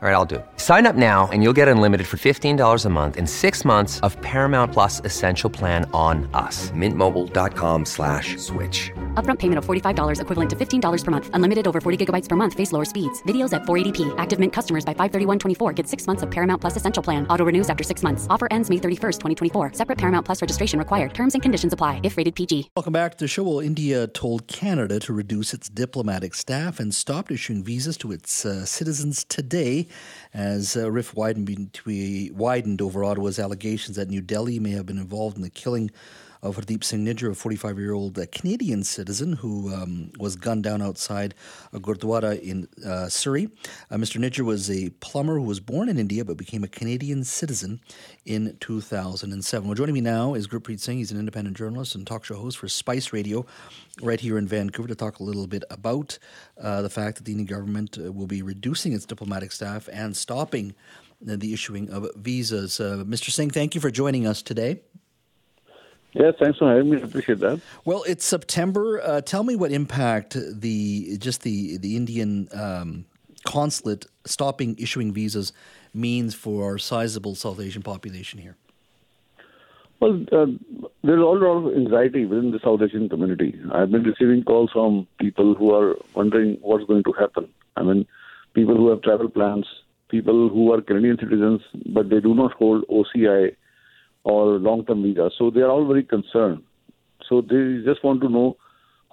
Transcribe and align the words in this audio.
All 0.00 0.08
right, 0.08 0.14
I'll 0.14 0.24
do 0.24 0.36
it. 0.36 0.46
Sign 0.58 0.86
up 0.86 0.94
now 0.94 1.28
and 1.32 1.42
you'll 1.42 1.52
get 1.52 1.66
unlimited 1.66 2.06
for 2.06 2.18
$15 2.18 2.84
a 2.84 2.88
month 2.88 3.16
in 3.16 3.26
six 3.26 3.64
months 3.64 3.98
of 4.06 4.16
Paramount 4.22 4.72
Plus 4.72 5.00
Essential 5.04 5.50
Plan 5.50 5.90
on 5.92 6.30
us. 6.34 6.70
Mintmobile.com 6.70 7.84
slash 7.84 8.36
switch. 8.36 8.92
Upfront 9.14 9.40
payment 9.40 9.58
of 9.58 9.66
$45 9.66 10.20
equivalent 10.20 10.50
to 10.50 10.54
$15 10.54 11.04
per 11.04 11.10
month. 11.10 11.30
Unlimited 11.32 11.66
over 11.66 11.80
40 11.80 12.06
gigabytes 12.06 12.28
per 12.28 12.36
month. 12.36 12.54
Face 12.54 12.70
lower 12.70 12.84
speeds. 12.84 13.20
Videos 13.24 13.52
at 13.52 13.62
480p. 13.62 14.14
Active 14.18 14.38
Mint 14.38 14.52
customers 14.52 14.84
by 14.84 14.94
531.24 14.94 15.74
get 15.74 15.88
six 15.88 16.06
months 16.06 16.22
of 16.22 16.30
Paramount 16.30 16.60
Plus 16.60 16.76
Essential 16.76 17.02
Plan. 17.02 17.26
Auto 17.26 17.44
renews 17.44 17.68
after 17.68 17.82
six 17.82 18.04
months. 18.04 18.28
Offer 18.30 18.46
ends 18.52 18.70
May 18.70 18.76
31st, 18.76 19.18
2024. 19.18 19.72
Separate 19.72 19.98
Paramount 19.98 20.24
Plus 20.24 20.40
registration 20.40 20.78
required. 20.78 21.12
Terms 21.12 21.34
and 21.34 21.42
conditions 21.42 21.72
apply 21.72 22.00
if 22.04 22.16
rated 22.16 22.36
PG. 22.36 22.70
Welcome 22.76 22.92
back 22.92 23.16
to 23.16 23.24
the 23.24 23.26
show. 23.26 23.42
Well, 23.42 23.58
India 23.58 24.06
told 24.06 24.46
Canada 24.46 25.00
to 25.00 25.12
reduce 25.12 25.52
its 25.52 25.68
diplomatic 25.68 26.34
staff 26.34 26.78
and 26.78 26.94
stopped 26.94 27.32
issuing 27.32 27.64
visas 27.64 27.96
to 27.96 28.12
its 28.12 28.46
uh, 28.46 28.64
citizens 28.64 29.24
today 29.24 29.87
as 30.34 30.76
uh, 30.76 30.90
rift 30.90 31.14
widened, 31.14 31.46
between, 31.46 32.34
widened 32.36 32.80
over 32.80 33.04
Ottawa's 33.04 33.38
allegations 33.38 33.96
that 33.96 34.08
New 34.08 34.20
Delhi 34.20 34.58
may 34.58 34.70
have 34.70 34.86
been 34.86 34.98
involved 34.98 35.36
in 35.36 35.42
the 35.42 35.50
killing 35.50 35.90
of 36.42 36.56
Hardeep 36.56 36.84
Singh 36.84 37.04
Nijjar, 37.04 37.30
a 37.30 37.34
45 37.34 37.78
year 37.78 37.92
old 37.92 38.18
uh, 38.18 38.26
Canadian 38.30 38.84
citizen 38.84 39.34
who 39.34 39.74
um, 39.74 40.10
was 40.18 40.36
gunned 40.36 40.64
down 40.64 40.80
outside 40.82 41.34
a 41.72 41.80
Gurdwara 41.80 42.40
in 42.40 42.68
uh, 42.84 43.08
Surrey. 43.08 43.48
Uh, 43.90 43.96
Mr. 43.96 44.20
Nijjar 44.20 44.44
was 44.44 44.70
a 44.70 44.90
plumber 45.00 45.34
who 45.38 45.44
was 45.44 45.60
born 45.60 45.88
in 45.88 45.98
India 45.98 46.24
but 46.24 46.36
became 46.36 46.64
a 46.64 46.68
Canadian 46.68 47.24
citizen 47.24 47.80
in 48.24 48.56
2007. 48.60 49.66
Well, 49.68 49.74
joining 49.74 49.94
me 49.94 50.00
now 50.00 50.34
is 50.34 50.46
Gurpreet 50.46 50.80
Singh. 50.80 50.98
He's 50.98 51.10
an 51.10 51.18
independent 51.18 51.56
journalist 51.56 51.94
and 51.94 52.06
talk 52.06 52.24
show 52.24 52.36
host 52.36 52.58
for 52.58 52.68
Spice 52.68 53.12
Radio 53.12 53.44
right 54.02 54.20
here 54.20 54.38
in 54.38 54.46
Vancouver 54.46 54.88
to 54.88 54.94
talk 54.94 55.18
a 55.18 55.24
little 55.24 55.46
bit 55.46 55.64
about 55.70 56.18
uh, 56.60 56.82
the 56.82 56.90
fact 56.90 57.16
that 57.16 57.24
the 57.24 57.32
Indian 57.32 57.46
government 57.46 57.98
uh, 57.98 58.12
will 58.12 58.26
be 58.26 58.42
reducing 58.42 58.92
its 58.92 59.04
diplomatic 59.04 59.52
staff 59.52 59.88
and 59.92 60.16
stopping 60.16 60.74
the 61.20 61.52
issuing 61.52 61.90
of 61.90 62.08
visas. 62.16 62.78
Uh, 62.78 63.02
Mr. 63.06 63.30
Singh, 63.30 63.50
thank 63.50 63.74
you 63.74 63.80
for 63.80 63.90
joining 63.90 64.26
us 64.26 64.40
today. 64.40 64.80
Yeah, 66.12 66.32
thanks 66.38 66.58
for 66.58 66.68
having 66.68 66.90
me. 66.90 67.00
I 67.00 67.04
appreciate 67.04 67.38
that. 67.40 67.60
Well, 67.84 68.02
it's 68.04 68.24
September. 68.24 69.00
Uh, 69.02 69.20
tell 69.20 69.44
me 69.44 69.56
what 69.56 69.72
impact 69.72 70.36
the 70.36 71.18
just 71.18 71.42
the 71.42 71.76
the 71.76 71.96
Indian 71.96 72.48
um, 72.52 73.04
consulate 73.46 74.06
stopping 74.24 74.76
issuing 74.78 75.12
visas 75.12 75.52
means 75.94 76.34
for 76.34 76.64
our 76.64 76.78
sizable 76.78 77.34
South 77.34 77.60
Asian 77.60 77.82
population 77.82 78.38
here. 78.38 78.56
Well, 80.00 80.24
uh, 80.30 80.46
there's 81.02 81.20
a 81.20 81.24
lot 81.24 81.42
of 81.42 81.76
anxiety 81.76 82.24
within 82.24 82.52
the 82.52 82.60
South 82.60 82.80
Asian 82.82 83.08
community. 83.08 83.58
I've 83.72 83.90
been 83.90 84.04
receiving 84.04 84.44
calls 84.44 84.70
from 84.72 85.08
people 85.18 85.54
who 85.54 85.74
are 85.74 85.96
wondering 86.14 86.56
what's 86.60 86.84
going 86.84 87.02
to 87.02 87.12
happen. 87.12 87.48
I 87.76 87.82
mean, 87.82 88.06
people 88.54 88.76
who 88.76 88.90
have 88.90 89.02
travel 89.02 89.28
plans, 89.28 89.66
people 90.08 90.48
who 90.48 90.72
are 90.72 90.80
Canadian 90.80 91.18
citizens, 91.18 91.62
but 91.86 92.10
they 92.10 92.20
do 92.20 92.34
not 92.34 92.52
hold 92.52 92.84
OCI 92.88 93.56
or 94.28 94.58
long-term 94.58 95.02
visa. 95.02 95.30
So 95.38 95.50
they 95.50 95.60
are 95.60 95.70
all 95.70 95.86
very 95.86 96.04
concerned. 96.04 96.62
So 97.28 97.40
they 97.40 97.82
just 97.84 98.04
want 98.04 98.20
to 98.20 98.28
know 98.28 98.56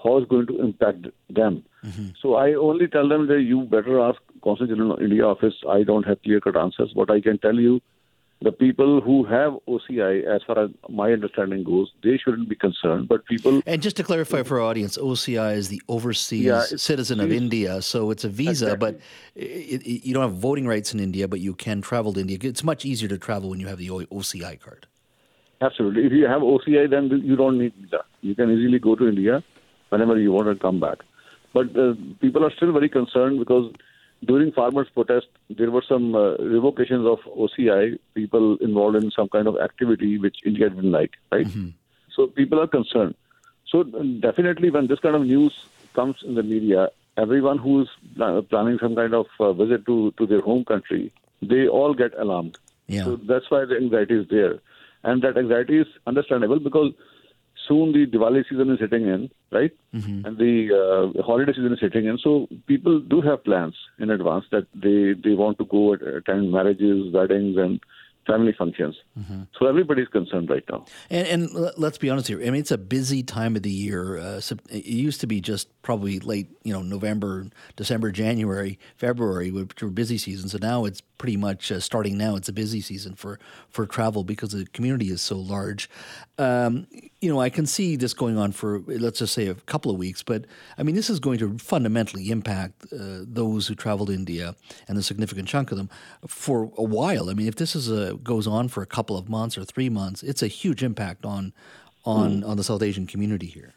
how 0.03 0.17
it's 0.17 0.29
going 0.29 0.47
to 0.47 0.59
impact 0.61 1.07
them. 1.29 1.63
Mm-hmm. 1.85 2.09
So 2.21 2.35
I 2.35 2.53
only 2.53 2.87
tell 2.87 3.07
them 3.07 3.27
that 3.27 3.41
you 3.41 3.61
better 3.61 3.99
ask 4.01 4.19
Consul 4.43 4.67
General 4.67 4.97
India 4.99 5.23
office. 5.25 5.53
I 5.69 5.83
don't 5.83 6.05
have 6.05 6.21
clear-cut 6.21 6.57
answers, 6.57 6.91
but 6.95 7.09
I 7.09 7.21
can 7.21 7.37
tell 7.39 7.55
you 7.55 7.81
the 8.41 8.51
people 8.51 8.99
who 8.99 9.23
have 9.23 9.53
OCI, 9.67 10.25
as 10.25 10.41
far 10.45 10.59
as 10.59 10.69
my 10.89 11.13
understanding 11.13 11.63
goes, 11.63 11.91
they 12.03 12.17
shouldn't 12.17 12.49
be 12.49 12.55
concerned. 12.55 13.07
But 13.07 13.25
people. 13.25 13.61
And 13.65 13.81
just 13.81 13.95
to 13.95 14.03
clarify 14.03 14.43
for 14.43 14.59
our 14.59 14.65
audience, 14.65 14.97
OCI 14.97 15.55
is 15.55 15.69
the 15.69 15.81
overseas 15.87 16.43
yeah, 16.43 16.63
citizen 16.75 17.21
of 17.21 17.31
India, 17.31 17.81
so 17.81 18.11
it's 18.11 18.25
a 18.25 18.29
visa, 18.29 18.65
exactly. 18.65 18.91
but 18.91 18.99
it, 19.35 19.81
it, 19.83 20.05
you 20.05 20.13
don't 20.13 20.23
have 20.23 20.37
voting 20.37 20.67
rights 20.67 20.93
in 20.93 20.99
India, 20.99 21.27
but 21.27 21.39
you 21.39 21.55
can 21.55 21.81
travel 21.81 22.11
to 22.13 22.19
India. 22.19 22.37
It's 22.41 22.63
much 22.63 22.83
easier 22.85 23.07
to 23.07 23.17
travel 23.17 23.49
when 23.49 23.61
you 23.61 23.67
have 23.67 23.77
the 23.77 23.87
OCI 23.87 24.59
card. 24.59 24.87
Absolutely. 25.61 26.05
If 26.05 26.11
you 26.11 26.25
have 26.27 26.41
OCI, 26.41 26.89
then 26.89 27.21
you 27.23 27.35
don't 27.35 27.57
need 27.57 27.73
visa. 27.75 28.03
You 28.21 28.35
can 28.35 28.51
easily 28.51 28.79
go 28.79 28.95
to 28.95 29.07
India 29.07 29.43
whenever 29.89 30.17
you 30.17 30.31
want 30.31 30.47
to 30.47 30.55
come 30.55 30.79
back. 30.79 30.97
But 31.53 31.77
uh, 31.77 31.93
people 32.19 32.45
are 32.45 32.51
still 32.51 32.73
very 32.73 32.89
concerned 32.89 33.39
because 33.39 33.73
during 34.25 34.51
farmers' 34.51 34.87
protest, 34.93 35.27
there 35.49 35.71
were 35.71 35.83
some 35.87 36.15
uh, 36.15 36.35
revocations 36.37 37.05
of 37.05 37.19
OCI, 37.37 37.97
people 38.13 38.57
involved 38.57 38.97
in 38.97 39.11
some 39.11 39.29
kind 39.29 39.47
of 39.47 39.57
activity 39.57 40.17
which 40.17 40.37
India 40.45 40.69
didn't 40.69 40.91
like, 40.91 41.11
right? 41.31 41.45
Mm-hmm. 41.45 41.69
So 42.13 42.27
people 42.27 42.59
are 42.59 42.67
concerned. 42.67 43.15
So 43.67 43.83
definitely, 43.83 44.69
when 44.69 44.87
this 44.87 44.99
kind 44.99 45.15
of 45.15 45.23
news 45.23 45.53
comes 45.93 46.17
in 46.25 46.35
the 46.35 46.43
media, 46.43 46.89
everyone 47.17 47.57
who 47.57 47.81
is 47.81 47.87
planning 48.49 48.77
some 48.81 48.95
kind 48.95 49.13
of 49.13 49.27
uh, 49.39 49.53
visit 49.53 49.85
to, 49.85 50.13
to 50.17 50.25
their 50.25 50.41
home 50.41 50.65
country, 50.65 51.11
they 51.41 51.67
all 51.67 51.93
get 51.93 52.17
alarmed. 52.17 52.57
Yeah. 52.87 53.03
So 53.05 53.15
that's 53.15 53.49
why 53.49 53.65
the 53.65 53.75
anxiety 53.77 54.15
is 54.15 54.27
there. 54.29 54.59
And 55.05 55.21
that 55.21 55.37
anxiety 55.37 55.79
is 55.79 55.87
understandable 56.07 56.59
because 56.59 56.91
soon 57.67 57.93
the 57.93 58.05
Diwali 58.05 58.43
season 58.49 58.71
is 58.71 58.79
hitting 58.79 59.07
in, 59.07 59.29
right? 59.51 59.71
Mm-hmm. 59.93 60.25
And 60.25 60.37
the 60.37 61.13
uh, 61.17 61.23
holiday 61.23 61.53
season 61.53 61.73
is 61.73 61.79
hitting 61.79 62.05
in. 62.05 62.17
So 62.17 62.47
people 62.67 62.99
do 62.99 63.21
have 63.21 63.43
plans 63.43 63.75
in 63.99 64.09
advance 64.09 64.45
that 64.51 64.67
they, 64.73 65.13
they 65.27 65.35
want 65.35 65.57
to 65.59 65.65
go 65.65 65.93
attend 65.93 66.51
marriages, 66.51 67.13
weddings, 67.13 67.57
and 67.57 67.79
family 68.25 68.53
functions. 68.57 68.95
Mm-hmm. 69.17 69.43
So 69.59 69.67
everybody's 69.67 70.07
concerned 70.07 70.49
right 70.49 70.63
now. 70.69 70.85
And, 71.09 71.27
and, 71.27 71.71
let's 71.77 71.97
be 71.97 72.09
honest 72.09 72.27
here. 72.27 72.41
I 72.41 72.45
mean, 72.45 72.55
it's 72.55 72.71
a 72.71 72.77
busy 72.77 73.23
time 73.23 73.55
of 73.55 73.61
the 73.61 73.71
year. 73.71 74.17
Uh, 74.17 74.41
it 74.69 74.85
used 74.85 75.21
to 75.21 75.27
be 75.27 75.41
just 75.41 75.67
probably 75.85 76.19
late, 76.19 76.47
you 76.63 76.73
know, 76.73 76.81
November, 76.81 77.45
December, 77.75 78.11
January, 78.11 78.79
February, 78.97 79.51
which 79.51 79.83
were 79.83 79.89
busy 79.89 80.17
seasons. 80.17 80.51
So 80.51 80.57
now 80.59 80.83
it's 80.83 80.99
pretty 80.99 81.37
much 81.37 81.71
uh, 81.71 81.79
starting 81.79 82.17
now. 82.17 82.35
It's 82.35 82.49
a 82.49 82.53
busy 82.53 82.81
season 82.81 83.13
for 83.13 83.39
for 83.69 83.85
travel 83.85 84.23
because 84.23 84.51
the 84.51 84.65
community 84.73 85.11
is 85.11 85.21
so 85.21 85.37
large. 85.37 85.87
Um, 86.39 86.87
you 87.21 87.31
know, 87.31 87.39
I 87.39 87.49
can 87.49 87.67
see 87.67 87.95
this 87.95 88.15
going 88.15 88.35
on 88.35 88.51
for 88.51 88.79
let's 88.87 89.19
just 89.19 89.35
say 89.35 89.45
a 89.45 89.53
couple 89.53 89.91
of 89.91 89.97
weeks, 89.97 90.23
but 90.23 90.45
I 90.77 90.81
mean, 90.81 90.95
this 90.95 91.09
is 91.09 91.19
going 91.19 91.37
to 91.37 91.57
fundamentally 91.59 92.31
impact 92.31 92.91
uh, 92.91 93.21
those 93.21 93.67
who 93.67 93.75
travel 93.75 94.07
to 94.07 94.11
India 94.11 94.55
and 94.87 94.97
a 94.97 95.03
significant 95.03 95.47
chunk 95.47 95.71
of 95.71 95.77
them 95.77 95.89
for 96.27 96.71
a 96.77 96.83
while. 96.83 97.29
I 97.29 97.35
mean, 97.35 97.47
if 97.47 97.55
this 97.55 97.75
is 97.75 97.91
a 97.91 98.15
goes 98.15 98.47
on 98.47 98.69
for 98.69 98.81
a 98.81 98.87
couple 98.87 99.15
of 99.15 99.29
months 99.29 99.55
or 99.55 99.63
three 99.63 99.89
months, 99.89 100.23
it's 100.23 100.41
a 100.41 100.47
huge 100.47 100.81
impact 100.83 101.25
on 101.25 101.53
on 102.03 102.41
mm. 102.41 102.47
on 102.49 102.57
the 102.57 102.63
South 102.63 102.81
Asian 102.81 103.05
community 103.05 103.45
here. 103.45 103.73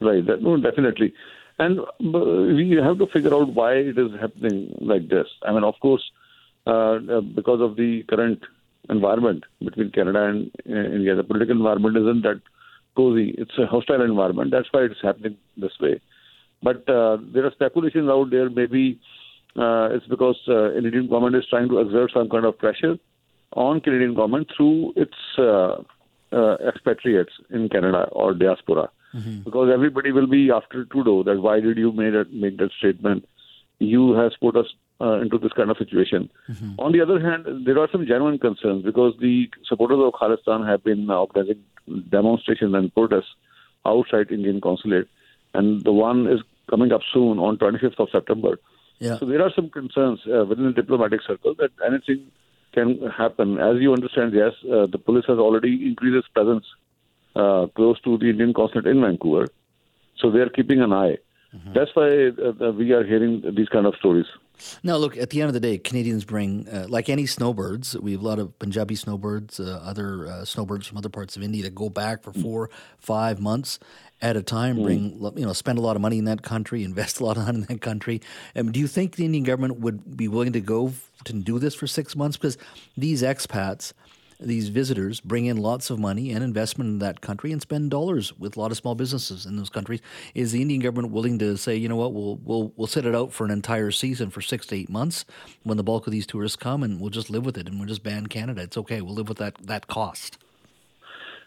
Right. 0.00 0.24
That, 0.26 0.42
no, 0.42 0.56
definitely. 0.56 1.14
And 1.58 1.80
we 2.00 2.76
have 2.82 2.98
to 2.98 3.06
figure 3.12 3.34
out 3.34 3.54
why 3.54 3.74
it 3.74 3.98
is 3.98 4.10
happening 4.20 4.76
like 4.80 5.08
this. 5.08 5.26
I 5.46 5.52
mean, 5.52 5.64
of 5.64 5.74
course, 5.80 6.02
uh, 6.66 6.98
uh 7.16 7.20
because 7.20 7.60
of 7.60 7.76
the 7.76 8.02
current 8.08 8.40
environment 8.90 9.44
between 9.64 9.90
Canada 9.90 10.24
and 10.24 10.50
uh, 10.68 10.94
India, 10.94 11.14
the 11.14 11.22
political 11.22 11.56
environment 11.56 11.96
isn't 11.96 12.22
that 12.22 12.40
cozy. 12.96 13.34
It's 13.38 13.56
a 13.58 13.66
hostile 13.66 14.02
environment. 14.02 14.50
That's 14.50 14.68
why 14.72 14.82
it's 14.82 15.00
happening 15.02 15.36
this 15.56 15.72
way. 15.80 16.00
But 16.62 16.88
uh, 16.88 17.18
there 17.32 17.46
are 17.46 17.52
speculations 17.52 18.08
out 18.08 18.30
there. 18.30 18.50
Maybe 18.50 19.00
uh, 19.56 19.90
it's 19.92 20.06
because 20.06 20.38
uh, 20.48 20.74
Indian 20.74 21.08
government 21.08 21.36
is 21.36 21.44
trying 21.48 21.68
to 21.68 21.78
exert 21.78 22.10
some 22.12 22.28
kind 22.28 22.44
of 22.44 22.58
pressure 22.58 22.96
on 23.52 23.80
Canadian 23.80 24.14
government 24.14 24.50
through 24.56 24.92
its 24.96 25.16
uh, 25.38 25.76
expatriates 26.66 27.32
in 27.50 27.68
Canada 27.68 28.08
or 28.10 28.34
diaspora. 28.34 28.90
Mm-hmm. 29.14 29.42
Because 29.42 29.70
everybody 29.72 30.12
will 30.12 30.26
be 30.26 30.50
after 30.50 30.84
Trudeau 30.84 31.22
that 31.22 31.40
why 31.40 31.60
did 31.60 31.76
you 31.76 31.92
make 31.92 32.12
that, 32.12 32.32
make 32.32 32.58
that 32.58 32.70
statement? 32.78 33.28
You 33.78 34.12
have 34.14 34.32
put 34.40 34.56
us 34.56 34.66
uh, 35.00 35.20
into 35.20 35.38
this 35.38 35.52
kind 35.52 35.70
of 35.70 35.76
situation. 35.76 36.30
Mm-hmm. 36.48 36.74
On 36.78 36.92
the 36.92 37.00
other 37.00 37.20
hand, 37.20 37.66
there 37.66 37.78
are 37.78 37.88
some 37.90 38.06
genuine 38.06 38.38
concerns 38.38 38.84
because 38.84 39.14
the 39.20 39.48
supporters 39.66 39.98
of 40.00 40.12
Khalistan 40.14 40.68
have 40.68 40.82
been 40.84 41.10
organizing 41.10 41.62
demonstrations 42.10 42.74
and 42.74 42.94
protests 42.94 43.34
outside 43.86 44.30
Indian 44.30 44.60
consulate, 44.60 45.08
and 45.52 45.82
the 45.84 45.92
one 45.92 46.26
is 46.26 46.40
coming 46.70 46.92
up 46.92 47.02
soon 47.12 47.38
on 47.38 47.58
25th 47.58 47.98
of 47.98 48.08
September. 48.10 48.58
Yeah. 48.98 49.18
So 49.18 49.26
there 49.26 49.42
are 49.42 49.52
some 49.54 49.68
concerns 49.70 50.20
uh, 50.26 50.44
within 50.44 50.66
the 50.66 50.72
diplomatic 50.72 51.20
circle 51.26 51.54
that 51.58 51.70
anything 51.86 52.30
can 52.72 53.10
happen. 53.10 53.58
As 53.58 53.76
you 53.80 53.92
understand, 53.92 54.32
yes, 54.32 54.52
uh, 54.64 54.86
the 54.86 54.98
police 54.98 55.24
has 55.28 55.38
already 55.38 55.86
increased 55.86 56.16
its 56.16 56.28
presence 56.28 56.64
uh, 57.36 57.66
close 57.74 58.00
to 58.02 58.18
the 58.18 58.30
Indian 58.30 58.54
consulate 58.54 58.86
in 58.86 59.00
Vancouver, 59.00 59.46
so 60.16 60.30
they 60.30 60.40
are 60.40 60.48
keeping 60.48 60.80
an 60.80 60.92
eye. 60.92 61.18
Mm-hmm. 61.54 61.72
That's 61.72 61.90
why 61.94 62.28
uh, 62.28 62.72
we 62.72 62.92
are 62.92 63.04
hearing 63.04 63.42
these 63.56 63.68
kind 63.68 63.86
of 63.86 63.94
stories. 63.96 64.26
Now, 64.82 64.96
look, 64.96 65.16
at 65.16 65.30
the 65.30 65.40
end 65.40 65.48
of 65.48 65.54
the 65.54 65.60
day, 65.60 65.78
Canadians 65.78 66.24
bring, 66.24 66.68
uh, 66.68 66.86
like 66.88 67.08
any 67.08 67.26
snowbirds, 67.26 67.96
we 67.98 68.12
have 68.12 68.20
a 68.20 68.24
lot 68.24 68.38
of 68.38 68.56
Punjabi 68.58 68.94
snowbirds, 68.94 69.58
uh, 69.58 69.80
other 69.82 70.26
uh, 70.26 70.44
snowbirds 70.44 70.86
from 70.86 70.98
other 70.98 71.08
parts 71.08 71.36
of 71.36 71.42
India 71.42 71.62
that 71.64 71.74
go 71.74 71.88
back 71.88 72.22
for 72.22 72.32
four, 72.32 72.70
five 72.98 73.40
months 73.40 73.78
at 74.22 74.36
a 74.36 74.42
time, 74.42 74.80
bring, 74.80 75.18
mm. 75.18 75.38
you 75.38 75.44
know, 75.44 75.52
spend 75.52 75.78
a 75.78 75.80
lot 75.80 75.96
of 75.96 76.02
money 76.02 76.18
in 76.18 76.24
that 76.24 76.42
country, 76.42 76.84
invest 76.84 77.20
a 77.20 77.24
lot 77.24 77.36
of 77.36 77.46
money 77.46 77.58
in 77.58 77.66
that 77.66 77.80
country. 77.80 78.20
Um, 78.54 78.70
do 78.70 78.78
you 78.80 78.86
think 78.86 79.16
the 79.16 79.24
Indian 79.24 79.44
government 79.44 79.80
would 79.80 80.16
be 80.16 80.28
willing 80.28 80.52
to 80.52 80.60
go 80.60 80.92
to 81.24 81.32
do 81.32 81.58
this 81.58 81.74
for 81.74 81.86
six 81.86 82.14
months? 82.14 82.36
Because 82.36 82.56
these 82.96 83.22
expats, 83.22 83.92
these 84.46 84.68
visitors 84.68 85.20
bring 85.20 85.46
in 85.46 85.56
lots 85.56 85.90
of 85.90 85.98
money 85.98 86.30
and 86.30 86.42
investment 86.44 86.88
in 86.88 86.98
that 87.00 87.20
country 87.20 87.52
and 87.52 87.60
spend 87.60 87.90
dollars 87.90 88.32
with 88.38 88.56
a 88.56 88.60
lot 88.60 88.70
of 88.70 88.76
small 88.76 88.94
businesses 88.94 89.46
in 89.46 89.56
those 89.56 89.70
countries. 89.70 90.00
Is 90.34 90.52
the 90.52 90.62
Indian 90.62 90.80
government 90.80 91.12
willing 91.12 91.38
to 91.40 91.56
say, 91.56 91.76
you 91.76 91.88
know 91.88 91.96
what, 91.96 92.12
we'll 92.12 92.36
we'll 92.44 92.72
we'll 92.76 92.86
sit 92.86 93.06
it 93.06 93.14
out 93.14 93.32
for 93.32 93.44
an 93.44 93.50
entire 93.50 93.90
season 93.90 94.30
for 94.30 94.40
six 94.40 94.66
to 94.66 94.76
eight 94.76 94.90
months 94.90 95.24
when 95.62 95.76
the 95.76 95.84
bulk 95.84 96.06
of 96.06 96.12
these 96.12 96.26
tourists 96.26 96.56
come, 96.56 96.82
and 96.82 97.00
we'll 97.00 97.10
just 97.10 97.30
live 97.30 97.44
with 97.44 97.56
it, 97.56 97.68
and 97.68 97.78
we'll 97.78 97.88
just 97.88 98.02
ban 98.02 98.26
Canada. 98.26 98.62
It's 98.62 98.76
okay. 98.76 99.00
We'll 99.00 99.14
live 99.14 99.28
with 99.28 99.38
that 99.38 99.56
that 99.66 99.86
cost. 99.86 100.38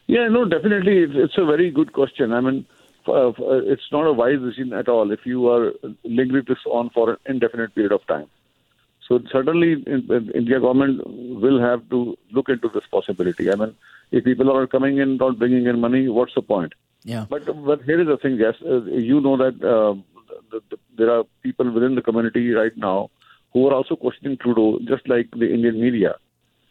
Yeah, 0.07 0.29
no, 0.29 0.45
definitely. 0.45 1.03
It's, 1.03 1.37
a 1.37 1.45
very 1.45 1.69
good 1.69 1.91
question. 1.91 2.31
I 2.31 2.39
mean, 2.39 2.65
uh, 3.07 3.33
it's 3.37 3.91
not 3.91 4.07
a 4.07 4.13
wise 4.13 4.39
decision 4.39 4.71
at 4.71 4.87
all 4.87 5.11
if 5.11 5.25
you 5.25 5.49
are 5.49 5.73
lingering 6.05 6.45
this 6.47 6.59
on 6.65 6.89
for 6.91 7.11
an 7.11 7.17
indefinite 7.25 7.75
period 7.75 7.91
of 7.91 8.07
time. 8.07 8.27
So 9.07 9.21
certainly, 9.31 9.83
India 10.35 10.59
government 10.59 11.01
will 11.05 11.61
have 11.61 11.89
to 11.89 12.17
look 12.31 12.49
into 12.49 12.69
this 12.73 12.83
possibility. 12.91 13.49
I 13.49 13.55
mean, 13.55 13.75
if 14.11 14.25
people 14.25 14.51
are 14.55 14.67
coming 14.67 14.97
in 14.97 15.17
not 15.17 15.39
bringing 15.39 15.65
in 15.65 15.79
money, 15.79 16.09
what's 16.09 16.35
the 16.35 16.41
point? 16.41 16.73
Yeah. 17.03 17.25
But 17.29 17.45
but 17.65 17.83
here 17.83 18.01
is 18.01 18.07
the 18.07 18.17
thing, 18.17 18.35
yes, 18.35 18.55
uh, 18.65 18.83
you 18.83 19.21
know 19.21 19.37
that 19.37 19.55
uh, 19.63 19.95
the, 20.51 20.61
the, 20.69 20.77
there 20.97 21.11
are 21.11 21.23
people 21.41 21.71
within 21.71 21.95
the 21.95 22.01
community 22.01 22.51
right 22.51 22.75
now 22.75 23.09
who 23.53 23.65
are 23.67 23.73
also 23.73 23.95
questioning 23.95 24.37
Trudeau, 24.37 24.79
just 24.87 25.07
like 25.07 25.29
the 25.31 25.53
Indian 25.53 25.79
media. 25.79 26.15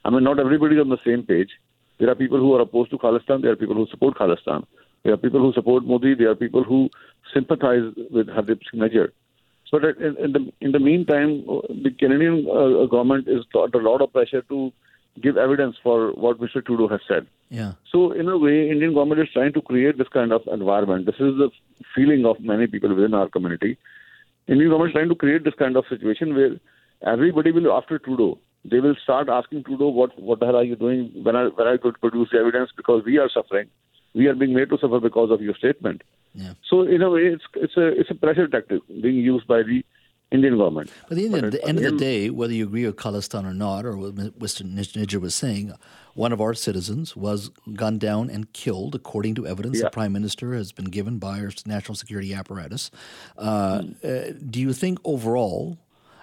I 0.05 0.11
mean, 0.11 0.25
not 0.25 0.39
everybody 0.39 0.77
is 0.77 0.81
on 0.83 0.91
the 0.91 0.99
same 1.05 1.23
page. 1.23 1.51
There 1.99 2.11
are 2.11 2.15
people 2.15 2.39
who 2.39 2.55
are 2.55 2.61
opposed 2.61 2.91
to 2.91 2.99
Khalistan. 2.99 3.41
There 3.43 3.53
are 3.53 3.57
people 3.57 3.77
who 3.77 3.87
support 3.87 4.19
Khalistan. 4.19 4.67
There 5.05 5.15
are 5.15 5.17
people 5.17 5.41
who 5.41 5.53
support 5.55 5.85
Modi. 5.85 6.15
There 6.15 6.31
are 6.31 6.35
people 6.35 6.65
who 6.65 6.91
sympathize 7.33 7.95
with 8.11 8.27
Hardeep 8.27 8.61
Singh 8.71 9.09
But 9.71 9.85
in, 9.85 10.17
in 10.19 10.33
the 10.33 10.53
in 10.61 10.73
the 10.73 10.79
meantime, 10.79 11.45
the 11.85 11.91
Canadian 11.99 12.47
uh, 12.49 12.87
government 12.87 13.29
is 13.29 13.45
under 13.61 13.81
a 13.81 13.91
lot 13.91 14.01
of 14.01 14.13
pressure 14.13 14.43
to 14.43 14.73
give 15.23 15.37
evidence 15.37 15.77
for 15.83 16.13
what 16.13 16.41
Mr. 16.41 16.65
Trudeau 16.65 16.89
has 16.89 17.01
said. 17.09 17.27
Yeah. 17.49 17.73
So 17.91 18.13
in 18.13 18.29
a 18.29 18.39
way, 18.39 18.71
Indian 18.71 18.95
government 18.95 19.21
is 19.21 19.29
trying 19.33 19.53
to 19.55 19.63
create 19.63 19.99
this 19.99 20.09
kind 20.09 20.33
of 20.33 20.43
environment. 20.47 21.07
This 21.07 21.17
is 21.17 21.37
the 21.39 21.51
feeling 21.95 22.27
of 22.27 22.41
many 22.41 22.67
people 22.67 22.95
within 22.95 23.15
our 23.15 23.29
community. 23.29 23.79
Indian 24.47 24.71
government 24.71 24.91
is 24.91 24.95
trying 24.95 25.09
to 25.09 25.15
create 25.15 25.45
this 25.45 25.55
kind 25.59 25.77
of 25.77 25.85
situation 25.89 26.35
where 26.35 26.57
everybody 27.05 27.51
will 27.51 27.73
after 27.73 27.99
Trudeau. 27.99 28.39
They 28.65 28.81
will 28.81 28.97
start 29.03 29.29
asking 29.29 29.65
Trudeau, 29.65 29.89
"What 29.89 30.19
what 30.21 30.41
the 30.41 30.47
hell 30.47 30.57
are 30.57 30.65
you 30.65 30.77
doing? 30.77 31.11
When 31.23 31.37
are 31.37 31.51
when 31.51 31.67
are 31.67 31.73
you 31.73 31.79
going 31.79 31.95
to 31.95 32.01
produce 32.01 32.31
the 32.33 32.39
evidence? 32.39 32.71
Because 32.77 33.05
we 33.05 33.19
are 33.19 33.29
suffering." 33.29 33.69
We 34.17 34.27
are 34.27 34.35
being 34.35 34.55
made 34.55 34.71
to 34.71 34.79
suffer 34.79 34.99
because 34.99 35.31
of 35.31 35.41
your 35.41 35.55
statement. 35.55 36.03
Yeah. 36.35 36.55
So 36.69 36.83
in 36.83 37.03
a 37.03 37.11
way, 37.11 37.27
it's 37.27 37.45
it's 37.55 37.77
a 37.77 37.87
it's 38.01 38.11
a 38.11 38.15
pressure 38.15 38.49
tactic 38.49 38.81
being 38.89 39.17
used 39.17 39.47
by 39.47 39.63
the 39.63 39.85
Indian 40.33 40.59
government. 40.59 40.91
But 41.09 41.19
at 41.19 41.31
the, 41.31 41.37
end, 41.39 41.53
the 41.53 41.65
end 41.65 41.79
of 41.79 41.85
the 41.85 41.97
day, 41.97 42.31
whether 42.31 42.53
you 42.53 42.67
agree 42.67 42.85
with 42.85 42.97
Khalistan 42.97 43.45
or 43.45 43.55
not, 43.55 43.87
or 43.87 43.97
what 43.97 44.15
Mr. 44.15 44.63
Nijjar 44.65 45.21
was 45.21 45.35
saying, 45.35 45.73
one 46.15 46.33
of 46.33 46.41
our 46.41 46.53
citizens 46.53 47.15
was 47.15 47.51
gunned 47.75 48.01
down 48.01 48.29
and 48.29 48.53
killed, 48.53 48.95
according 48.95 49.37
to 49.37 49.47
evidence 49.47 49.79
yeah. 49.79 49.85
the 49.85 49.91
Prime 49.91 50.13
Minister 50.13 50.55
has 50.55 50.73
been 50.73 50.87
given 50.87 51.19
by 51.19 51.41
our 51.41 51.51
national 51.65 51.95
security 51.95 52.35
apparatus. 52.35 52.91
Uh, 53.39 53.83
mm. 53.83 54.05
uh, 54.05 54.39
do 54.51 54.61
you 54.61 54.73
think 54.73 54.99
overall 55.05 55.79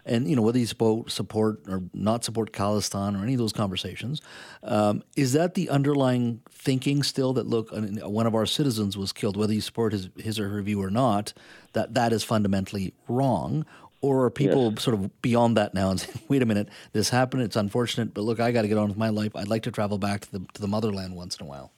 and 0.06 0.28
you 0.28 0.36
know 0.36 0.42
whether 0.42 0.60
you 0.60 0.66
support, 0.66 1.12
support 1.12 1.60
or 1.68 1.84
not 1.94 2.24
support 2.24 2.52
Khalistan 2.52 3.20
or 3.20 3.24
any 3.24 3.34
of 3.34 3.40
those 3.40 3.54
conversations, 3.54 4.22
um, 4.64 5.04
is 5.16 5.34
that 5.34 5.54
the 5.54 5.70
underlying 5.70 6.42
thinking 6.52 7.04
still 7.04 7.34
that 7.34 7.48
look 7.48 7.70
one 7.72 8.28
of 8.28 8.36
our 8.36 8.46
citizens 8.46 8.98
was 8.98 9.12
killed, 9.12 9.38
whether 9.38 9.54
you 9.54 9.62
support 9.62 9.94
his 9.94 10.10
his 10.18 10.40
or 10.40 10.50
her 10.50 10.62
view 10.62 10.82
or 10.82 10.90
not, 10.90 11.34
that 11.74 11.94
that 11.94 12.12
is 12.12 12.24
fundamentally 12.24 12.94
wrong, 13.08 13.66
or 14.02 14.26
are 14.26 14.30
people 14.30 14.72
yes. 14.72 14.84
sort 14.84 14.96
of 14.96 15.22
beyond 15.22 15.58
that 15.58 15.74
now 15.74 15.90
and 15.90 16.00
saying, 16.02 16.20
wait 16.28 16.42
a 16.42 16.46
minute, 16.46 16.70
this 16.92 17.10
happened, 17.10 17.44
it's 17.44 17.56
unfortunate, 17.56 18.14
but 18.14 18.22
look, 18.22 18.40
I 18.40 18.52
got 18.52 18.64
to 18.64 18.68
get 18.68 18.78
on 18.78 18.90
with 18.90 18.98
my 18.98 19.10
life. 19.10 19.36
I'd 19.36 19.48
like 19.48 19.64
to 19.64 19.72
travel 19.72 19.98
back 19.98 20.22
to 20.22 20.32
the 20.34 20.40
to 20.54 20.62
the 20.62 20.68
motherland 20.68 21.16
once 21.16 21.38
in 21.38 21.46
a 21.46 21.50
while. 21.50 21.72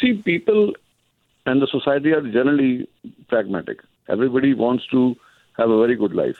See, 0.00 0.14
people 0.14 0.74
and 1.46 1.60
the 1.60 1.66
society 1.66 2.12
are 2.12 2.22
generally 2.22 2.88
pragmatic. 3.28 3.80
Everybody 4.08 4.54
wants 4.54 4.86
to 4.90 5.16
have 5.56 5.70
a 5.70 5.78
very 5.78 5.94
good 5.94 6.14
life 6.14 6.36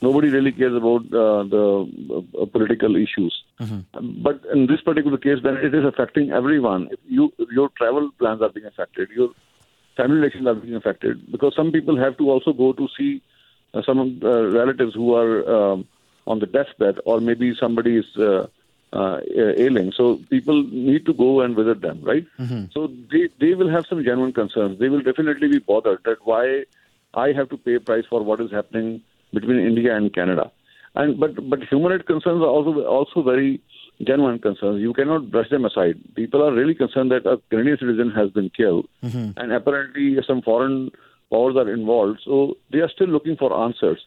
nobody 0.00 0.28
really 0.28 0.52
cares 0.52 0.74
about 0.74 1.02
uh, 1.06 1.42
the 1.44 2.24
uh, 2.40 2.46
political 2.46 2.96
issues. 2.96 3.42
Mm-hmm. 3.60 4.22
But 4.22 4.42
in 4.52 4.66
this 4.66 4.80
particular 4.80 5.18
case, 5.18 5.38
then 5.42 5.56
it 5.56 5.74
is 5.74 5.84
affecting 5.84 6.30
everyone. 6.30 6.88
If 6.90 7.00
you 7.06 7.32
your 7.50 7.68
travel 7.70 8.10
plans 8.18 8.42
are 8.42 8.50
being 8.50 8.66
affected, 8.66 9.10
your 9.10 9.30
family 9.96 10.18
relations 10.18 10.46
are 10.46 10.54
being 10.54 10.74
affected 10.74 11.30
because 11.30 11.54
some 11.56 11.72
people 11.72 11.98
have 11.98 12.16
to 12.18 12.30
also 12.30 12.52
go 12.52 12.72
to 12.72 12.88
see 12.96 13.22
uh, 13.74 13.82
some 13.82 14.20
uh, 14.22 14.48
relatives 14.48 14.94
who 14.94 15.14
are 15.14 15.48
um, 15.56 15.86
on 16.26 16.38
the 16.38 16.46
deathbed, 16.46 16.98
or 17.04 17.20
maybe 17.20 17.54
somebody 17.58 17.98
is. 17.98 18.16
Uh, 18.16 18.46
uh, 18.90 19.20
ailing, 19.36 19.92
so 19.94 20.18
people 20.30 20.62
need 20.62 21.04
to 21.04 21.12
go 21.12 21.42
and 21.42 21.54
visit 21.54 21.82
them, 21.82 22.00
right? 22.02 22.26
Mm-hmm. 22.38 22.64
So 22.72 22.86
they 23.10 23.28
they 23.38 23.52
will 23.54 23.68
have 23.68 23.84
some 23.86 24.02
genuine 24.02 24.32
concerns. 24.32 24.78
They 24.78 24.88
will 24.88 25.02
definitely 25.02 25.48
be 25.48 25.58
bothered 25.58 26.04
that 26.04 26.24
why 26.24 26.64
I 27.12 27.32
have 27.32 27.50
to 27.50 27.58
pay 27.58 27.74
a 27.74 27.80
price 27.80 28.06
for 28.08 28.22
what 28.22 28.40
is 28.40 28.50
happening 28.50 29.02
between 29.32 29.58
India 29.58 29.94
and 29.96 30.12
Canada. 30.14 30.50
And 30.94 31.18
but 31.20 31.48
but 31.48 31.62
human 31.64 31.92
rights 31.92 32.06
concerns 32.06 32.42
are 32.42 32.48
also 32.48 32.84
also 32.84 33.22
very 33.22 33.60
genuine 34.02 34.38
concerns. 34.38 34.80
You 34.80 34.92
cannot 34.92 35.30
brush 35.30 35.50
them 35.50 35.64
aside. 35.64 35.96
People 36.14 36.42
are 36.42 36.52
really 36.52 36.74
concerned 36.74 37.10
that 37.10 37.26
a 37.26 37.40
Canadian 37.50 37.78
citizen 37.78 38.10
has 38.10 38.30
been 38.30 38.50
killed, 38.50 38.88
mm-hmm. 39.02 39.30
and 39.36 39.52
apparently 39.52 40.16
some 40.26 40.42
foreign 40.42 40.90
powers 41.30 41.56
are 41.56 41.70
involved. 41.72 42.20
So 42.24 42.56
they 42.70 42.78
are 42.78 42.88
still 42.88 43.08
looking 43.08 43.36
for 43.36 43.52
answers. 43.64 44.00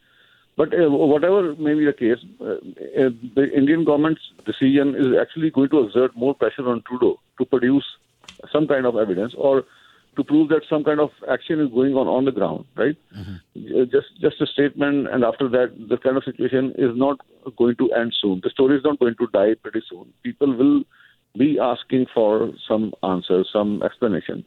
But 0.57 0.73
uh, 0.73 0.89
whatever 0.89 1.56
may 1.56 1.74
be 1.75 1.85
the 1.85 1.94
case, 1.94 2.17
uh, 2.41 2.45
uh, 2.45 3.09
the 3.35 3.50
Indian 3.56 3.85
government's 3.85 4.21
decision 4.45 4.95
is 4.95 5.17
actually 5.19 5.50
going 5.50 5.69
to 5.69 5.79
exert 5.85 6.15
more 6.15 6.35
pressure 6.35 6.67
on 6.67 6.83
Trudeau 6.88 7.19
to 7.38 7.45
produce 7.45 7.85
some 8.51 8.67
kind 8.67 8.85
of 8.85 8.97
evidence 8.97 9.33
or 9.38 9.63
to 10.16 10.24
prove 10.24 10.50
that 10.50 10.63
some 10.69 10.84
kind 10.84 11.00
of 11.00 11.12
action 11.30 11.60
is 11.60 11.69
going 11.69 11.94
on 11.96 12.08
on 12.08 12.25
the 12.25 12.31
ground, 12.31 12.66
right? 12.75 12.98
Mm-hmm. 13.16 13.84
Just 13.86 14.19
just 14.19 14.42
a 14.42 14.48
statement, 14.48 15.08
and 15.08 15.24
after 15.24 15.48
that, 15.50 15.74
the 15.90 15.98
kind 15.98 16.18
of 16.18 16.24
situation 16.24 16.74
is 16.78 16.96
not 16.96 17.19
going 17.58 17.75
to 17.78 17.92
end 17.94 18.13
soon. 18.19 18.42
The 18.44 18.50
story 18.50 18.78
is 18.78 18.84
not 18.84 19.00
going 19.00 19.16
to 19.16 19.28
die 19.34 19.54
pretty 19.56 19.81
soon. 19.90 20.12
People 20.24 20.54
will 20.56 20.84
be 21.38 21.58
asking 21.60 22.08
for 22.13 22.52
some 22.68 22.94
answers, 23.04 23.50
some 23.54 23.81
explanation. 23.84 24.44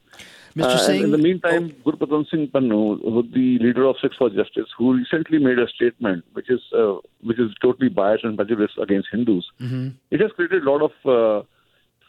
Mr. 0.57 0.67
Uh, 0.67 0.79
Singh, 0.79 1.03
in 1.03 1.11
the 1.11 1.19
meantime, 1.19 1.75
oh. 1.85 1.91
Gurpatan 1.91 2.29
Singh 2.31 2.49
Pannu, 2.49 3.33
the 3.33 3.59
leader 3.59 3.87
of 3.87 3.97
Sikhs 4.01 4.17
for 4.17 4.31
Justice, 4.31 4.69
who 4.77 4.95
recently 4.95 5.39
made 5.39 5.59
a 5.59 5.67
statement 5.69 6.25
which 6.35 6.49
is 6.51 6.61
uh, 6.77 6.97
which 7.23 7.41
is 7.41 7.53
totally 7.61 7.89
biased 7.89 8.25
and 8.25 8.37
prejudiced 8.37 8.79
against 8.81 9.09
Hindus, 9.11 9.47
mm-hmm. 9.61 9.89
it 10.11 10.21
has 10.21 10.31
created 10.33 10.63
a 10.65 10.71
lot 10.71 10.83
of 10.83 10.93
uh, 11.11 11.47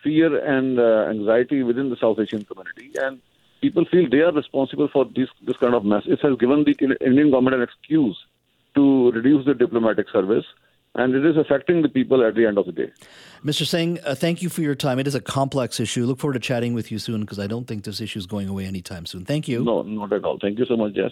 fear 0.03 0.37
and 0.45 0.77
uh, 0.77 1.09
anxiety 1.09 1.63
within 1.63 1.89
the 1.89 1.95
South 1.95 2.19
Asian 2.19 2.43
community, 2.43 2.91
and 3.01 3.19
people 3.61 3.85
feel 3.91 4.09
they 4.09 4.19
are 4.19 4.31
responsible 4.31 4.87
for 4.91 5.05
this 5.05 5.29
this 5.41 5.57
kind 5.57 5.73
of 5.73 5.85
mess. 5.85 6.03
It 6.05 6.19
has 6.21 6.37
given 6.37 6.63
the 6.63 6.75
Indian 7.05 7.31
government 7.31 7.55
an 7.55 7.61
excuse 7.61 8.17
to 8.75 9.11
reduce 9.11 9.45
the 9.45 9.53
diplomatic 9.53 10.07
service. 10.11 10.45
And 10.97 11.13
it 11.13 11.25
is 11.25 11.35
affecting 11.35 11.81
the 11.81 11.89
people 11.89 12.25
at 12.25 12.35
the 12.35 12.45
end 12.45 12.57
of 12.57 12.67
the 12.67 12.71
day. 12.71 12.89
Mr. 13.43 13.67
Singh, 13.67 13.99
uh, 14.05 14.15
thank 14.15 14.41
you 14.41 14.47
for 14.47 14.61
your 14.61 14.75
time. 14.75 14.97
It 14.97 15.07
is 15.07 15.15
a 15.15 15.19
complex 15.19 15.77
issue. 15.77 16.05
Look 16.05 16.19
forward 16.19 16.35
to 16.35 16.39
chatting 16.39 16.73
with 16.73 16.89
you 16.89 16.99
soon 16.99 17.19
because 17.19 17.37
I 17.37 17.47
don't 17.47 17.67
think 17.67 17.83
this 17.83 17.99
issue 17.99 18.17
is 18.17 18.25
going 18.25 18.47
away 18.47 18.65
anytime 18.65 19.05
soon. 19.05 19.25
Thank 19.25 19.49
you. 19.49 19.61
No, 19.61 19.81
not 19.81 20.13
at 20.13 20.23
all. 20.23 20.37
Thank 20.39 20.57
you 20.57 20.65
so 20.65 20.77
much, 20.77 20.93
Jess. 20.93 21.11